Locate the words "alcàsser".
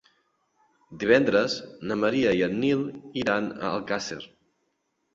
3.77-4.23